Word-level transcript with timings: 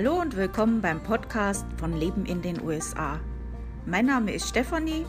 Hallo 0.00 0.20
und 0.20 0.36
willkommen 0.36 0.80
beim 0.80 1.02
Podcast 1.02 1.66
von 1.76 1.98
Leben 1.98 2.24
in 2.24 2.40
den 2.40 2.62
USA. 2.62 3.18
Mein 3.84 4.06
Name 4.06 4.32
ist 4.32 4.48
Stefanie 4.48 5.04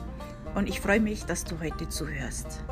und 0.56 0.68
ich 0.68 0.82
freue 0.82 1.00
mich, 1.00 1.26
dass 1.26 1.44
du 1.44 1.60
heute 1.60 1.88
zuhörst. 1.90 2.64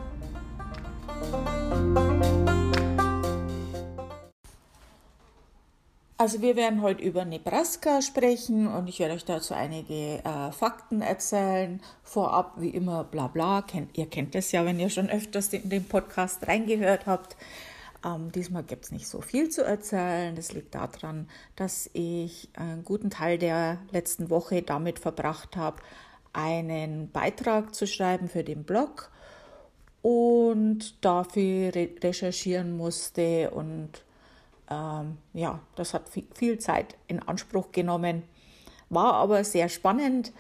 Also 6.18 6.42
wir 6.42 6.56
werden 6.56 6.82
heute 6.82 7.04
über 7.04 7.24
Nebraska 7.24 8.02
sprechen 8.02 8.66
und 8.66 8.90
ich 8.90 8.98
werde 8.98 9.14
euch 9.14 9.26
dazu 9.26 9.54
einige 9.54 10.24
äh, 10.24 10.52
Fakten 10.52 11.04
erzählen. 11.04 11.80
Vorab 12.02 12.54
wie 12.58 12.70
immer 12.70 13.04
bla 13.04 13.28
bla. 13.28 13.62
Kennt, 13.62 13.96
ihr 13.96 14.08
kennt 14.08 14.34
das 14.34 14.52
ja, 14.52 14.66
wenn 14.66 14.80
ihr 14.80 14.90
schon 14.90 15.12
öfters 15.12 15.54
in 15.54 15.70
den 15.70 15.86
Podcast 15.86 16.48
reingehört 16.48 17.06
habt. 17.06 17.38
Ähm, 18.08 18.32
diesmal 18.32 18.64
gibt 18.64 18.86
es 18.86 18.92
nicht 18.92 19.08
so 19.08 19.22
viel 19.22 19.50
zu 19.50 19.64
erzählen. 19.64 20.36
Das 20.36 20.54
liegt 20.54 20.76
daran, 20.76 21.28
dass 21.56 21.90
ich 21.94 22.50
einen 22.54 22.84
guten 22.84 23.10
Teil 23.10 23.38
der 23.38 23.80
letzten 23.92 24.30
Woche 24.30 24.62
damit 24.62 25.00
verbracht 25.00 25.58
habe, 25.58 25.78
einen 26.34 27.12
Beitrag 27.12 27.74
zu 27.74 27.88
schreiben 27.88 28.30
für 28.30 28.44
den 28.44 28.64
Blog 28.64 29.12
und 30.02 31.04
dafür 31.04 31.74
re 31.74 31.90
recherchieren 32.02 32.78
musste 32.78 33.52
und 33.52 34.04
ähm, 34.70 35.18
ja, 35.34 35.60
das 35.76 35.94
hat 35.94 36.04
viel 36.10 36.60
Zeit 36.60 36.96
in 37.08 37.20
Anspruch 37.20 37.72
genommen, 37.72 38.24
war 38.90 39.14
aber 39.16 39.44
sehr 39.44 39.70
spannend. 39.70 40.34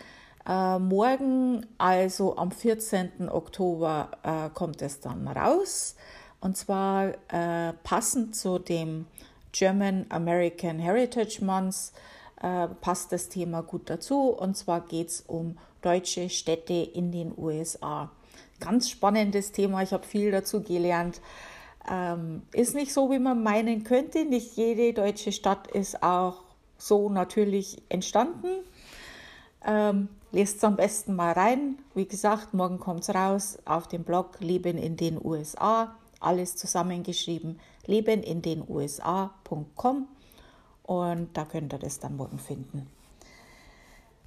Äh, 0.47 0.79
morgen, 0.79 1.65
also 1.77 2.37
am 2.37 2.51
14. 2.51 3.29
Oktober, 3.29 4.11
äh, 4.23 4.49
kommt 4.53 4.81
es 4.81 4.99
dann 4.99 5.27
raus. 5.27 5.95
Und 6.47 6.55
zwar 6.55 7.09
äh, 7.27 7.73
passend 7.83 8.33
zu 8.33 8.57
dem 8.57 9.05
German 9.51 10.05
American 10.07 10.79
Heritage 10.79 11.43
Month 11.43 11.91
äh, 12.41 12.69
passt 12.79 13.11
das 13.11 13.27
Thema 13.27 13.61
gut 13.63 13.89
dazu. 13.89 14.29
Und 14.29 14.55
zwar 14.55 14.79
geht 14.79 15.09
es 15.09 15.25
um 15.27 15.57
deutsche 15.81 16.29
Städte 16.29 16.71
in 16.73 17.11
den 17.11 17.33
USA. 17.37 18.09
Ganz 18.61 18.89
spannendes 18.89 19.51
Thema, 19.51 19.83
ich 19.83 19.91
habe 19.91 20.05
viel 20.05 20.31
dazu 20.31 20.63
gelernt. 20.63 21.19
Ähm, 21.91 22.43
ist 22.53 22.75
nicht 22.75 22.93
so, 22.93 23.11
wie 23.11 23.19
man 23.19 23.43
meinen 23.43 23.83
könnte. 23.83 24.23
Nicht 24.23 24.55
jede 24.55 24.93
deutsche 24.93 25.33
Stadt 25.33 25.67
ist 25.71 26.01
auch 26.01 26.43
so 26.77 27.09
natürlich 27.09 27.81
entstanden. 27.89 28.63
Ähm, 29.65 30.07
lest 30.31 30.55
es 30.59 30.63
am 30.63 30.77
besten 30.77 31.13
mal 31.13 31.33
rein. 31.33 31.77
Wie 31.93 32.07
gesagt, 32.07 32.53
morgen 32.53 32.79
kommt 32.79 33.01
es 33.01 33.13
raus 33.13 33.57
auf 33.65 33.89
dem 33.89 34.05
Blog 34.05 34.39
Leben 34.39 34.77
in 34.77 34.95
den 34.95 35.19
USA 35.21 35.93
alles 36.19 36.55
zusammengeschrieben, 36.55 37.59
leben 37.85 38.23
in 38.23 38.41
den 38.41 38.63
USA.com 38.67 40.07
und 40.83 41.29
da 41.33 41.45
könnt 41.45 41.73
ihr 41.73 41.79
das 41.79 41.99
dann 41.99 42.15
morgen 42.15 42.39
finden. 42.39 42.87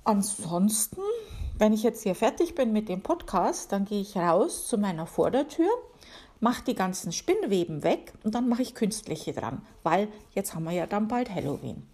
Ansonsten, 0.05 1.01
wenn 1.59 1.73
ich 1.73 1.83
jetzt 1.83 2.03
hier 2.03 2.15
fertig 2.15 2.55
bin 2.55 2.73
mit 2.73 2.89
dem 2.89 3.03
Podcast, 3.03 3.73
dann 3.73 3.85
gehe 3.85 4.01
ich 4.01 4.17
raus 4.17 4.67
zu 4.67 4.79
meiner 4.79 5.07
Vordertür, 5.07 5.69
mache 6.41 6.65
die 6.65 6.75
ganzen 6.75 7.13
Spinnweben 7.13 7.83
weg 7.83 8.13
und 8.25 8.35
dann 8.35 8.49
mache 8.49 8.63
ich 8.63 8.75
künstliche 8.75 9.33
dran, 9.33 9.63
weil 9.83 10.09
jetzt 10.35 10.55
haben 10.55 10.65
wir 10.65 10.73
ja 10.73 10.87
dann 10.87 11.09
bald 11.09 11.31
Halloween. 11.35 11.87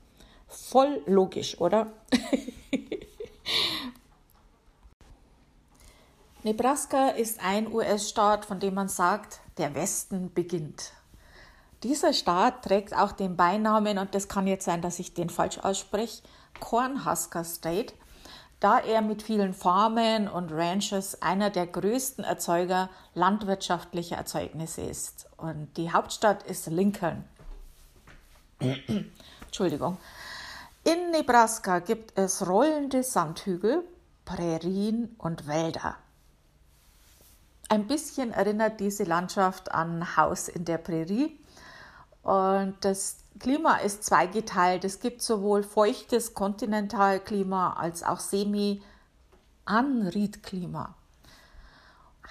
Voll 0.46 1.02
logisch, 1.06 1.60
oder? 1.60 1.92
Nebraska 6.46 7.08
ist 7.08 7.40
ein 7.42 7.72
US-Staat, 7.72 8.44
von 8.44 8.60
dem 8.60 8.74
man 8.74 8.86
sagt, 8.86 9.40
der 9.58 9.74
Westen 9.74 10.32
beginnt. 10.32 10.92
Dieser 11.82 12.12
Staat 12.12 12.62
trägt 12.62 12.96
auch 12.96 13.10
den 13.10 13.36
Beinamen, 13.36 13.98
und 13.98 14.14
das 14.14 14.28
kann 14.28 14.46
jetzt 14.46 14.64
sein, 14.64 14.80
dass 14.80 15.00
ich 15.00 15.12
den 15.12 15.28
falsch 15.28 15.58
ausspreche, 15.58 16.22
Cornhusker 16.60 17.42
State, 17.42 17.94
da 18.60 18.78
er 18.78 19.02
mit 19.02 19.24
vielen 19.24 19.54
Farmen 19.54 20.28
und 20.28 20.52
Ranches 20.52 21.20
einer 21.20 21.50
der 21.50 21.66
größten 21.66 22.22
Erzeuger 22.22 22.90
landwirtschaftlicher 23.14 24.14
Erzeugnisse 24.14 24.82
ist. 24.82 25.26
Und 25.36 25.76
die 25.76 25.92
Hauptstadt 25.92 26.44
ist 26.44 26.68
Lincoln. 26.68 27.24
Entschuldigung. 29.46 29.98
In 30.84 31.10
Nebraska 31.10 31.80
gibt 31.80 32.16
es 32.16 32.46
rollende 32.46 33.02
Sandhügel, 33.02 33.82
Prärien 34.24 35.12
und 35.18 35.48
Wälder. 35.48 35.96
Ein 37.68 37.86
bisschen 37.86 38.32
erinnert 38.32 38.80
diese 38.80 39.04
Landschaft 39.04 39.70
an 39.72 40.16
Haus 40.16 40.48
in 40.48 40.64
der 40.64 40.78
Prärie. 40.78 41.38
Und 42.22 42.76
das 42.80 43.18
Klima 43.38 43.76
ist 43.76 44.02
zweigeteilt. 44.04 44.84
Es 44.84 45.00
gibt 45.00 45.20
sowohl 45.22 45.62
feuchtes 45.62 46.34
Kontinentalklima 46.34 47.74
als 47.74 48.02
auch 48.02 48.20
Semi-Anriedklima. 48.20 50.94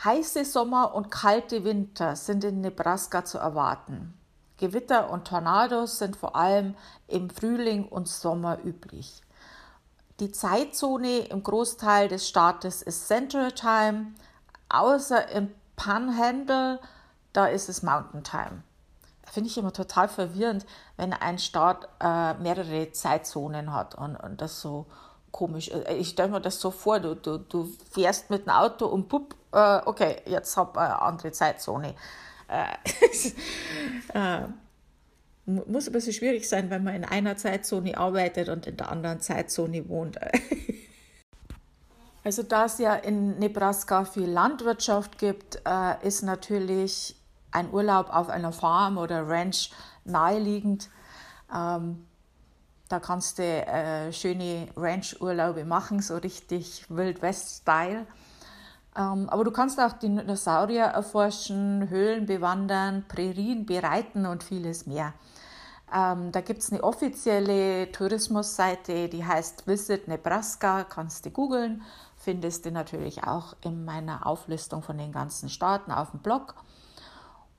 Heiße 0.03 0.43
Sommer 0.45 0.95
und 0.95 1.11
kalte 1.11 1.63
Winter 1.63 2.15
sind 2.15 2.43
in 2.43 2.61
Nebraska 2.61 3.23
zu 3.23 3.37
erwarten. 3.37 4.15
Gewitter 4.57 5.09
und 5.09 5.27
Tornados 5.27 5.99
sind 5.99 6.15
vor 6.15 6.35
allem 6.35 6.75
im 7.07 7.29
Frühling 7.29 7.87
und 7.87 8.07
Sommer 8.07 8.63
üblich. 8.63 9.21
Die 10.19 10.31
Zeitzone 10.31 11.27
im 11.27 11.43
Großteil 11.43 12.07
des 12.07 12.27
Staates 12.27 12.81
ist 12.81 13.07
Central 13.07 13.51
Time, 13.51 14.13
außer 14.69 15.29
im 15.29 15.49
Panhandle, 15.75 16.79
da 17.33 17.47
ist 17.47 17.69
es 17.69 17.83
Mountain 17.83 18.23
Time. 18.23 18.63
Finde 19.31 19.49
ich 19.49 19.57
immer 19.57 19.73
total 19.73 20.07
verwirrend, 20.07 20.65
wenn 20.97 21.11
ein 21.11 21.39
Staat 21.39 21.89
äh, 21.99 22.35
mehrere 22.35 22.91
Zeitzonen 22.91 23.73
hat 23.73 23.95
und, 23.95 24.15
und 24.15 24.41
das 24.41 24.61
so 24.61 24.85
komisch. 25.31 25.69
Äh, 25.69 25.95
ich 25.95 26.09
stelle 26.09 26.29
mir 26.29 26.41
das 26.41 26.59
so 26.59 26.71
vor, 26.71 26.99
du, 26.99 27.15
du, 27.15 27.37
du 27.37 27.69
fährst 27.91 28.29
mit 28.29 28.45
dem 28.45 28.51
Auto 28.51 28.85
und 28.85 29.09
pup, 29.09 29.35
äh, 29.51 29.81
okay, 29.85 30.21
jetzt 30.25 30.55
habe 30.55 30.71
ich 30.75 30.79
eine 30.79 31.01
andere 31.01 31.31
Zeitzone. 31.31 31.95
Äh, 32.47 32.65
äh, 34.13 34.47
muss 35.45 35.87
ein 35.87 35.93
bisschen 35.93 36.13
schwierig 36.13 36.47
sein, 36.47 36.69
wenn 36.69 36.83
man 36.83 36.95
in 36.95 37.05
einer 37.05 37.37
Zeitzone 37.37 37.97
arbeitet 37.97 38.49
und 38.49 38.65
in 38.65 38.77
der 38.77 38.89
anderen 38.89 39.19
Zeitzone 39.19 39.87
wohnt. 39.89 40.17
Also 42.25 42.41
da 42.41 42.65
es 42.65 42.79
ja 42.79 42.95
in 42.95 43.37
Nebraska 43.37 44.03
viel 44.03 44.27
Landwirtschaft 44.27 45.19
gibt, 45.19 45.61
äh, 45.63 46.07
ist 46.07 46.23
natürlich 46.23 47.15
ein 47.51 47.71
Urlaub 47.71 48.09
auf 48.09 48.29
einer 48.29 48.51
Farm 48.51 48.97
oder 48.97 49.29
Ranch 49.29 49.69
naheliegend. 50.05 50.89
Ähm, 51.53 52.03
da 52.89 52.99
kannst 52.99 53.37
du 53.37 53.43
äh, 53.43 54.11
schöne 54.11 54.69
Ranch-Urlaube 54.75 55.65
machen, 55.65 56.01
so 56.01 56.17
richtig 56.17 56.87
Wild 56.89 57.21
West-Style. 57.21 58.07
Ähm, 58.97 59.29
aber 59.29 59.43
du 59.43 59.51
kannst 59.51 59.79
auch 59.79 59.93
Dinosaurier 59.93 60.85
erforschen, 60.85 61.89
Höhlen 61.91 62.25
bewandern, 62.25 63.05
Prärien 63.07 63.67
bereiten 63.67 64.25
und 64.25 64.43
vieles 64.43 64.87
mehr. 64.87 65.13
Ähm, 65.93 66.31
da 66.31 66.41
gibt 66.41 66.61
es 66.61 66.71
eine 66.71 66.83
offizielle 66.83 67.91
Tourismusseite, 67.91 69.07
die 69.07 69.25
heißt 69.25 69.67
Visit 69.67 70.07
Nebraska, 70.07 70.83
kannst 70.83 71.25
du 71.25 71.29
googeln 71.29 71.83
findest 72.25 72.65
du 72.65 72.71
natürlich 72.71 73.23
auch 73.23 73.55
in 73.61 73.85
meiner 73.85 74.25
Auflistung 74.25 74.81
von 74.81 74.97
den 74.97 75.11
ganzen 75.11 75.47
Staaten 75.47 75.91
auf 75.91 76.09
dem 76.09 76.21
Blog. 76.21 76.55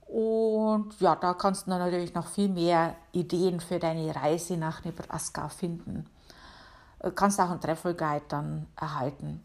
Und 0.09 1.00
ja, 1.00 1.15
da 1.15 1.34
kannst 1.34 1.66
du 1.66 1.70
natürlich 1.70 2.15
noch 2.15 2.26
viel 2.26 2.48
mehr 2.48 2.97
Ideen 3.12 3.60
für 3.60 3.78
deine 3.78 4.15
Reise 4.15 4.56
nach 4.56 4.84
Nebraska 4.84 5.48
finden. 5.48 6.06
Du 7.00 7.12
kannst 7.12 7.41
auch 7.41 7.50
einen 7.50 7.60
Travel 7.60 7.94
Guide 7.94 8.25
dann 8.28 8.66
erhalten. 8.76 9.44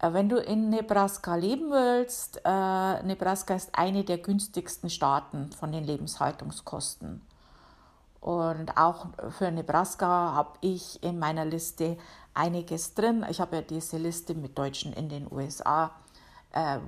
Äh, 0.00 0.12
wenn 0.12 0.28
du 0.28 0.36
in 0.36 0.68
Nebraska 0.68 1.34
leben 1.36 1.70
willst, 1.70 2.42
äh, 2.44 3.02
Nebraska 3.02 3.54
ist 3.54 3.70
eine 3.72 4.04
der 4.04 4.18
günstigsten 4.18 4.90
Staaten 4.90 5.50
von 5.52 5.72
den 5.72 5.84
Lebenshaltungskosten. 5.84 7.22
Und 8.20 8.76
auch 8.76 9.06
für 9.30 9.50
Nebraska 9.50 10.34
habe 10.34 10.58
ich 10.60 11.02
in 11.02 11.18
meiner 11.18 11.44
Liste 11.44 11.96
einiges 12.34 12.94
drin. 12.94 13.24
Ich 13.30 13.40
habe 13.40 13.56
ja 13.56 13.62
diese 13.62 13.96
Liste 13.96 14.34
mit 14.34 14.58
Deutschen 14.58 14.92
in 14.92 15.08
den 15.08 15.30
USA, 15.30 15.92
äh, 16.52 16.78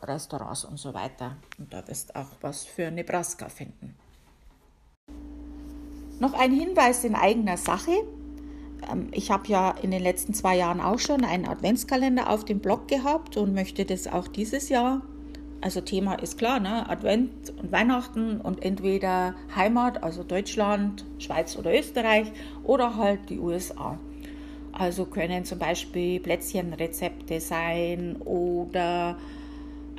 Restaurants 0.00 0.64
und 0.64 0.78
so 0.78 0.94
weiter. 0.94 1.36
Und 1.58 1.72
da 1.72 1.86
wirst 1.88 2.14
auch 2.14 2.28
was 2.40 2.64
für 2.64 2.90
Nebraska 2.90 3.48
finden. 3.48 3.96
Noch 6.20 6.34
ein 6.34 6.52
Hinweis 6.52 7.02
in 7.02 7.16
eigener 7.16 7.56
Sache. 7.56 7.92
Ähm, 8.88 9.08
ich 9.12 9.32
habe 9.32 9.48
ja 9.48 9.72
in 9.72 9.90
den 9.90 10.02
letzten 10.02 10.34
zwei 10.34 10.56
Jahren 10.56 10.80
auch 10.80 11.00
schon 11.00 11.24
einen 11.24 11.48
Adventskalender 11.48 12.30
auf 12.30 12.44
dem 12.44 12.60
Blog 12.60 12.86
gehabt 12.86 13.36
und 13.36 13.54
möchte 13.54 13.84
das 13.84 14.06
auch 14.06 14.28
dieses 14.28 14.68
Jahr. 14.68 15.02
Also 15.62 15.80
Thema 15.80 16.14
ist 16.14 16.38
klar, 16.38 16.58
ne? 16.58 16.90
Advent 16.90 17.30
und 17.62 17.70
Weihnachten 17.70 18.40
und 18.40 18.64
entweder 18.64 19.36
Heimat, 19.54 20.02
also 20.02 20.24
Deutschland, 20.24 21.04
Schweiz 21.18 21.56
oder 21.56 21.72
Österreich 21.72 22.32
oder 22.64 22.96
halt 22.96 23.30
die 23.30 23.38
USA. 23.38 23.96
Also 24.72 25.04
können 25.04 25.44
zum 25.44 25.60
Beispiel 25.60 26.18
Plätzchenrezepte 26.18 27.38
sein 27.40 28.16
oder 28.16 29.16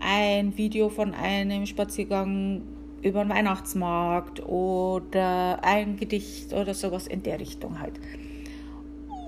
ein 0.02 0.58
Video 0.58 0.90
von 0.90 1.14
einem 1.14 1.66
Spaziergang 1.66 2.64
über 3.02 3.24
den 3.24 3.30
Weihnachtsmarkt 3.30 4.46
oder 4.46 5.64
ein 5.64 5.96
Gedicht 5.96 6.52
oder 6.52 6.74
sowas 6.74 7.08
in 7.08 7.24
der 7.24 7.40
Richtung 7.40 7.80
halt. 7.80 7.94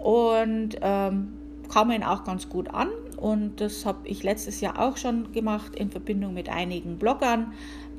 Und 0.04 0.78
ähm, 0.82 1.30
kam 1.72 1.92
ihnen 1.92 2.04
auch 2.04 2.26
ganz 2.26 2.50
gut 2.50 2.74
an. 2.74 2.90
Und 3.26 3.60
das 3.60 3.88
habe 3.88 4.08
ich 4.08 4.22
letztes 4.22 4.62
Jahr 4.62 4.80
auch 4.80 4.98
schon 4.98 5.32
gemacht 5.32 5.76
in 5.76 5.90
Verbindung 5.90 6.36
mit 6.36 6.48
einigen 6.48 7.00
Bloggern, 7.00 7.54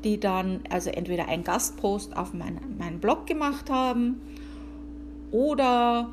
die 0.04 0.20
dann 0.20 0.60
also 0.70 0.88
entweder 0.90 1.26
einen 1.26 1.42
Gastpost 1.42 2.16
auf 2.16 2.32
meinen 2.32 2.76
mein 2.78 3.00
Blog 3.00 3.26
gemacht 3.26 3.68
haben 3.68 4.20
oder 5.32 6.10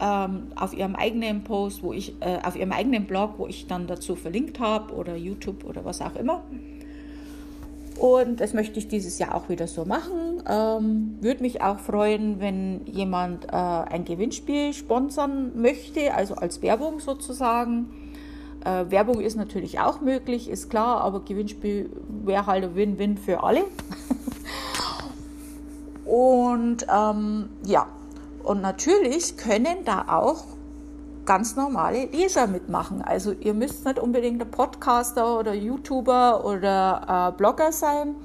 ähm, 0.00 0.48
auf 0.56 0.76
ihrem 0.76 0.96
eigenen 0.96 1.44
Post, 1.44 1.84
wo 1.84 1.92
ich, 1.92 2.20
äh, 2.22 2.40
auf 2.42 2.56
ihrem 2.56 2.72
eigenen 2.72 3.06
Blog, 3.06 3.34
wo 3.36 3.46
ich 3.46 3.68
dann 3.68 3.86
dazu 3.86 4.16
verlinkt 4.16 4.58
habe 4.58 4.92
oder 4.94 5.14
YouTube 5.14 5.62
oder 5.64 5.84
was 5.84 6.00
auch 6.00 6.16
immer. 6.16 6.42
Und 8.00 8.40
das 8.40 8.52
möchte 8.52 8.80
ich 8.80 8.88
dieses 8.88 9.20
Jahr 9.20 9.36
auch 9.36 9.48
wieder 9.48 9.68
so 9.68 9.84
machen. 9.84 10.42
Ähm, 10.50 11.18
Würde 11.20 11.40
mich 11.40 11.62
auch 11.62 11.78
freuen, 11.78 12.40
wenn 12.40 12.84
jemand 12.86 13.44
äh, 13.44 13.50
ein 13.52 14.04
Gewinnspiel 14.04 14.72
sponsern 14.72 15.52
möchte, 15.54 16.12
also 16.12 16.34
als 16.34 16.62
Werbung 16.62 16.98
sozusagen. 16.98 17.90
Äh, 18.64 18.90
Werbung 18.90 19.20
ist 19.20 19.36
natürlich 19.36 19.80
auch 19.80 20.00
möglich, 20.00 20.48
ist 20.48 20.70
klar, 20.70 21.02
aber 21.02 21.20
Gewinnspiel 21.20 21.90
wäre 22.24 22.46
halt 22.46 22.64
ein 22.64 22.74
Win-Win 22.74 23.18
für 23.18 23.42
alle. 23.42 23.64
Und 26.04 26.86
ähm, 26.94 27.48
ja, 27.64 27.86
und 28.42 28.60
natürlich 28.60 29.38
können 29.38 29.84
da 29.86 30.04
auch 30.08 30.44
ganz 31.24 31.56
normale 31.56 32.06
Leser 32.06 32.46
mitmachen. 32.46 33.00
Also 33.00 33.32
ihr 33.32 33.54
müsst 33.54 33.86
nicht 33.86 33.98
unbedingt 33.98 34.42
ein 34.42 34.50
Podcaster 34.50 35.38
oder 35.38 35.54
YouTuber 35.54 36.44
oder 36.44 37.30
äh, 37.32 37.36
Blogger 37.36 37.72
sein. 37.72 38.16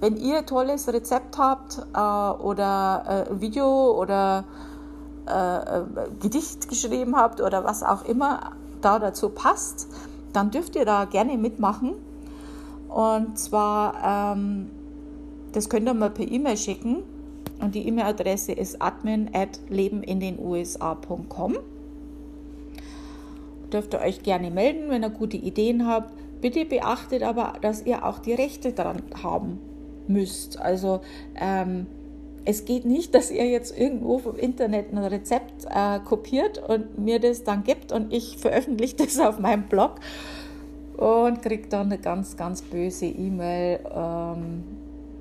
Wenn 0.00 0.16
ihr 0.16 0.38
ein 0.38 0.46
tolles 0.46 0.86
Rezept 0.86 1.38
habt 1.38 1.84
äh, 1.94 1.98
oder 1.98 3.26
äh, 3.28 3.40
Video 3.40 3.98
oder 4.00 4.44
äh, 5.26 5.56
äh, 5.56 5.84
Gedicht 6.20 6.68
geschrieben 6.68 7.16
habt 7.16 7.40
oder 7.40 7.64
was 7.64 7.82
auch 7.82 8.04
immer 8.04 8.52
da 8.84 8.98
dazu 8.98 9.30
passt, 9.30 9.88
dann 10.32 10.50
dürft 10.50 10.76
ihr 10.76 10.84
da 10.84 11.04
gerne 11.04 11.38
mitmachen. 11.38 11.94
Und 12.88 13.38
zwar, 13.38 14.34
ähm, 14.36 14.70
das 15.52 15.68
könnt 15.68 15.88
ihr 15.88 15.94
mal 15.94 16.10
per 16.10 16.30
E-Mail 16.30 16.56
schicken 16.56 17.02
und 17.60 17.74
die 17.74 17.86
E-Mail-Adresse 17.88 18.52
ist 18.52 18.80
admin 18.82 19.30
at 19.32 19.60
lebenindenusa.com. 19.68 21.56
Dürft 23.72 23.94
ihr 23.94 24.00
euch 24.00 24.22
gerne 24.22 24.50
melden, 24.50 24.90
wenn 24.90 25.02
ihr 25.02 25.10
gute 25.10 25.36
Ideen 25.36 25.86
habt. 25.86 26.12
Bitte 26.40 26.64
beachtet 26.64 27.22
aber, 27.22 27.54
dass 27.60 27.86
ihr 27.86 28.04
auch 28.04 28.18
die 28.18 28.34
Rechte 28.34 28.72
daran 28.72 29.02
haben 29.22 29.58
müsst. 30.06 30.60
Also 30.60 31.00
ähm, 31.36 31.86
es 32.44 32.64
geht 32.64 32.84
nicht, 32.84 33.14
dass 33.14 33.30
ihr 33.30 33.46
jetzt 33.46 33.76
irgendwo 33.76 34.18
vom 34.18 34.36
Internet 34.36 34.92
ein 34.92 34.98
Rezept 34.98 35.64
äh, 35.64 35.98
kopiert 36.00 36.58
und 36.58 36.98
mir 36.98 37.18
das 37.18 37.44
dann 37.44 37.64
gibt 37.64 37.92
und 37.92 38.12
ich 38.12 38.36
veröffentliche 38.36 38.96
das 38.96 39.18
auf 39.18 39.38
meinem 39.38 39.64
Blog 39.64 40.00
und 40.96 41.42
kriege 41.42 41.68
dann 41.68 41.86
eine 41.86 41.98
ganz, 41.98 42.36
ganz 42.36 42.62
böse 42.62 43.06
E-Mail. 43.06 43.80
Ähm, 43.94 44.64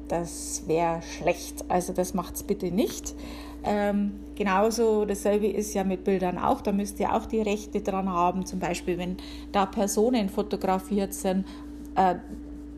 das 0.07 0.63
wäre 0.67 1.01
schlecht. 1.01 1.65
Also 1.69 1.93
das 1.93 2.13
macht 2.13 2.35
es 2.35 2.43
bitte 2.43 2.67
nicht. 2.67 3.15
Ähm, 3.63 4.19
genauso 4.35 5.05
dasselbe 5.05 5.47
ist 5.47 5.73
ja 5.73 5.83
mit 5.83 6.03
Bildern 6.03 6.37
auch. 6.37 6.61
Da 6.61 6.71
müsst 6.71 6.99
ihr 6.99 7.13
auch 7.13 7.25
die 7.25 7.41
Rechte 7.41 7.81
dran 7.81 8.09
haben. 8.09 8.45
Zum 8.45 8.59
Beispiel, 8.59 8.97
wenn 8.97 9.17
da 9.51 9.65
Personen 9.65 10.29
fotografiert 10.29 11.13
sind, 11.13 11.45
äh, 11.95 12.15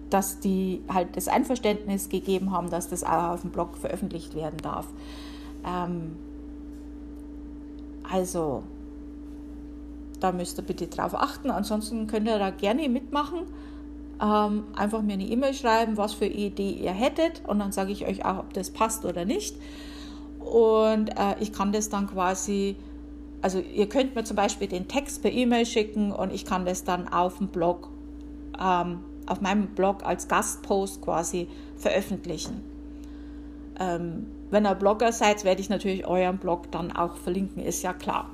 dass 0.09 0.39
die 0.39 0.81
halt 0.87 1.15
das 1.15 1.27
Einverständnis 1.27 2.09
gegeben 2.09 2.51
haben, 2.51 2.69
dass 2.69 2.89
das 2.89 3.03
auch 3.03 3.33
auf 3.33 3.41
dem 3.41 3.51
Blog 3.51 3.77
veröffentlicht 3.77 4.35
werden 4.35 4.57
darf. 4.61 4.87
Ähm, 5.65 6.15
also 8.09 8.63
da 10.19 10.31
müsst 10.31 10.59
ihr 10.59 10.63
bitte 10.63 10.87
drauf 10.87 11.15
achten. 11.15 11.49
Ansonsten 11.49 12.07
könnt 12.07 12.27
ihr 12.27 12.39
da 12.39 12.51
gerne 12.51 12.87
mitmachen 12.87 13.45
ähm, 14.21 14.63
einfach 14.75 15.01
mir 15.01 15.13
eine 15.13 15.25
E-Mail 15.25 15.53
schreiben, 15.53 15.97
was 15.97 16.13
für 16.13 16.25
Idee 16.25 16.71
ihr 16.71 16.91
hättet 16.91 17.41
und 17.47 17.59
dann 17.59 17.71
sage 17.71 17.91
ich 17.91 18.07
euch 18.07 18.25
auch, 18.25 18.39
ob 18.39 18.53
das 18.53 18.71
passt 18.71 19.05
oder 19.05 19.25
nicht. 19.25 19.57
Und 20.39 21.09
äh, 21.09 21.35
ich 21.39 21.51
kann 21.51 21.71
das 21.71 21.89
dann 21.89 22.07
quasi, 22.07 22.75
also 23.41 23.59
ihr 23.59 23.89
könnt 23.89 24.15
mir 24.15 24.23
zum 24.23 24.35
Beispiel 24.35 24.67
den 24.67 24.87
Text 24.87 25.21
per 25.21 25.31
E-Mail 25.31 25.65
schicken 25.65 26.11
und 26.11 26.33
ich 26.33 26.45
kann 26.45 26.65
das 26.65 26.83
dann 26.83 27.07
auf 27.07 27.39
dem 27.39 27.47
Blog, 27.47 27.89
ähm, 28.59 28.99
auf 29.25 29.41
meinem 29.41 29.67
Blog 29.67 30.05
als 30.05 30.27
Gastpost 30.27 31.01
quasi 31.01 31.47
veröffentlichen. 31.77 32.61
Ähm, 33.79 34.27
wenn 34.51 34.65
ihr 34.65 34.75
Blogger 34.75 35.11
seid, 35.11 35.43
werde 35.43 35.61
ich 35.61 35.69
natürlich 35.69 36.05
euren 36.07 36.37
Blog 36.37 36.71
dann 36.71 36.91
auch 36.91 37.17
verlinken, 37.17 37.63
ist 37.63 37.83
ja 37.83 37.93
klar. 37.93 38.29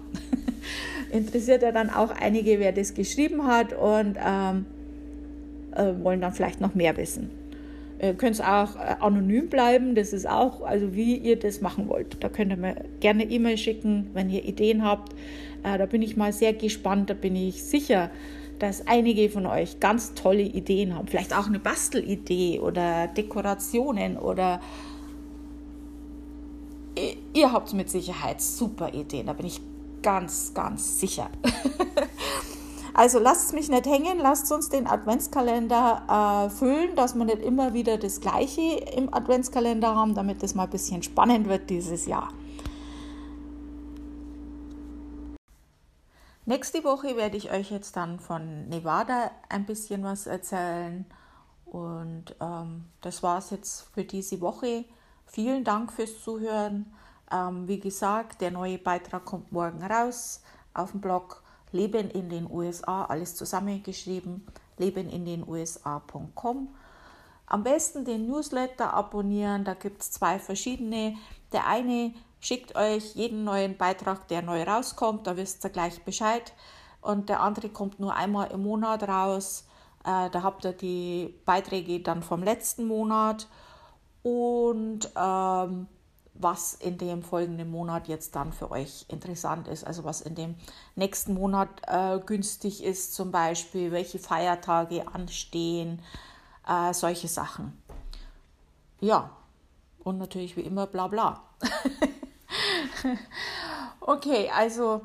Interessiert 1.12 1.64
ja 1.64 1.72
dann 1.72 1.90
auch 1.90 2.12
einige, 2.12 2.60
wer 2.60 2.72
das 2.72 2.94
geschrieben 2.94 3.46
hat 3.48 3.74
und 3.74 4.18
ähm, 4.24 4.66
äh, 5.72 5.94
wollen 6.04 6.22
dann 6.22 6.34
vielleicht 6.34 6.62
noch 6.62 6.76
mehr 6.76 6.96
wissen. 6.98 7.32
Ihr 8.02 8.16
könnt 8.16 8.42
auch 8.42 8.76
äh, 8.76 8.96
anonym 9.00 9.48
bleiben, 9.48 9.96
das 9.96 10.12
ist 10.12 10.28
auch, 10.28 10.62
also 10.62 10.96
wie 10.96 11.18
ihr 11.18 11.38
das 11.38 11.62
machen 11.62 11.88
wollt. 11.88 12.24
Da 12.24 12.30
könnt 12.30 12.52
ihr 12.52 12.58
mir 12.58 12.76
gerne 13.00 13.24
E-Mail 13.24 13.58
schicken, 13.58 14.10
wenn 14.14 14.30
ihr 14.30 14.44
Ideen 14.44 14.84
habt. 14.84 15.14
Äh, 15.64 15.78
da 15.78 15.86
bin 15.86 16.02
ich 16.02 16.18
mal 16.18 16.34
sehr 16.34 16.54
gespannt, 16.54 17.10
da 17.10 17.14
bin 17.14 17.36
ich 17.36 17.64
sicher, 17.64 18.10
dass 18.62 18.86
einige 18.86 19.30
von 19.30 19.48
euch 19.48 19.80
ganz 19.80 20.14
tolle 20.14 20.44
Ideen 20.44 20.96
haben. 20.96 21.08
Vielleicht 21.08 21.36
auch 21.36 21.48
eine 21.48 21.60
Bastelidee 21.60 22.60
oder 22.60 23.08
Dekorationen 23.08 24.18
oder 24.18 24.62
ihr 27.34 27.52
habt 27.52 27.74
mit 27.74 27.90
Sicherheit 27.90 28.42
super 28.42 28.94
Ideen, 28.94 29.26
da 29.28 29.34
bin 29.34 29.48
ich 29.48 29.62
ganz, 30.02 30.54
ganz 30.54 31.00
sicher. 31.00 31.30
Also 32.94 33.20
lasst 33.20 33.54
mich 33.54 33.70
nicht 33.70 33.86
hängen, 33.86 34.20
lasst 34.20 34.52
uns 34.52 34.68
den 34.68 34.86
Adventskalender 34.86 36.48
äh, 36.48 36.50
füllen, 36.50 36.94
dass 36.98 37.16
wir 37.16 37.24
nicht 37.24 37.40
immer 37.40 37.74
wieder 37.74 37.98
das 37.98 38.20
Gleiche 38.20 38.84
im 38.98 39.14
Adventskalender 39.14 39.96
haben, 39.96 40.14
damit 40.14 40.44
es 40.44 40.56
mal 40.56 40.66
ein 40.66 40.70
bisschen 40.70 41.02
spannend 41.02 41.48
wird 41.48 41.70
dieses 41.70 42.06
Jahr. 42.06 42.34
Nächste 46.46 46.84
Woche 46.84 47.16
werde 47.16 47.38
ich 47.38 47.52
euch 47.52 47.70
jetzt 47.70 47.96
dann 47.96 48.20
von 48.20 48.68
Nevada 48.68 49.32
ein 49.48 49.66
bisschen 49.66 50.04
was 50.04 50.26
erzählen. 50.26 51.06
Und 51.66 52.36
ähm, 52.42 52.86
das 53.02 53.22
war 53.22 53.38
es 53.38 53.52
jetzt 53.52 53.88
für 53.94 54.04
diese 54.04 54.42
Woche. 54.42 54.86
Vielen 55.26 55.64
Dank 55.64 55.94
fürs 55.94 56.22
Zuhören. 56.22 56.92
Ähm, 57.32 57.68
wie 57.68 57.80
gesagt, 57.80 58.42
der 58.42 58.52
neue 58.52 58.80
Beitrag 58.80 59.24
kommt 59.24 59.52
morgen 59.52 59.84
raus 59.84 60.42
auf 60.74 60.92
dem 60.92 61.02
Blog. 61.02 61.44
Leben 61.72 62.10
in 62.10 62.30
den 62.30 62.52
USA, 62.52 63.06
alles 63.06 63.36
zusammengeschrieben, 63.36 64.46
lebenindenusa.com. 64.78 66.76
Am 67.46 67.64
besten 67.64 68.04
den 68.04 68.28
Newsletter 68.28 68.94
abonnieren, 68.94 69.64
da 69.64 69.74
gibt 69.74 70.02
es 70.02 70.12
zwei 70.12 70.40
verschiedene. 70.40 71.16
Der 71.54 71.68
eine 71.68 72.14
schickt 72.42 72.76
euch 72.76 73.16
jeden 73.16 73.46
neuen 73.46 73.78
Beitrag, 73.78 74.28
der 74.28 74.42
neu 74.42 74.64
rauskommt, 74.64 75.28
da 75.28 75.38
wisst 75.38 75.64
ihr 75.64 75.70
gleich 75.70 76.04
Bescheid. 76.04 76.54
Und 77.00 77.30
der 77.30 77.40
andere 77.40 77.70
kommt 77.70 78.00
nur 78.00 78.16
einmal 78.16 78.52
im 78.52 78.64
Monat 78.64 79.04
raus. 79.04 79.66
Äh, 80.04 80.30
da 80.30 80.44
habt 80.44 80.66
ihr 80.66 80.74
die 80.74 81.34
Beiträge 81.46 82.02
dann 82.02 82.22
vom 82.22 82.44
letzten 82.44 82.86
Monat. 82.86 83.48
Und 84.24 85.10
ähm, 85.16 85.88
was 86.34 86.74
in 86.76 86.98
dem 86.98 87.24
folgenden 87.24 87.70
Monat 87.70 88.08
jetzt 88.08 88.36
dann 88.36 88.54
für 88.54 88.72
euch 88.72 89.06
interessant 89.10 89.68
ist, 89.68 89.86
also 89.86 90.04
was 90.04 90.22
in 90.22 90.36
dem 90.36 90.56
nächsten 90.96 91.34
Monat 91.34 91.70
äh, 91.88 92.20
günstig 92.20 92.84
ist, 92.84 93.14
zum 93.14 93.32
Beispiel, 93.32 93.92
welche 93.92 94.20
Feiertage 94.20 95.08
anstehen, 95.08 96.02
äh, 96.68 96.94
solche 96.94 97.28
Sachen. 97.28 97.82
Ja, 99.00 99.32
und 100.04 100.18
natürlich 100.18 100.56
wie 100.58 100.62
immer 100.62 100.88
bla 100.88 101.08
bla. 101.08 101.44
okay, 104.02 104.50
also 104.50 105.02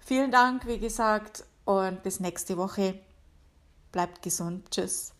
vielen 0.00 0.30
Dank, 0.30 0.66
wie 0.66 0.78
gesagt, 0.78 1.44
und 1.64 2.02
bis 2.02 2.20
nächste 2.20 2.56
Woche. 2.56 2.98
Bleibt 3.92 4.22
gesund. 4.22 4.70
Tschüss. 4.70 5.12